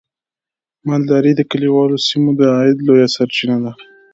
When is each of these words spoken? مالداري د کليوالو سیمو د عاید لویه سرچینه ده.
مالداري 0.87 1.31
د 1.35 1.41
کليوالو 1.51 1.97
سیمو 2.07 2.29
د 2.39 2.41
عاید 2.55 2.77
لویه 2.87 3.07
سرچینه 3.15 3.57
ده. 3.63 3.71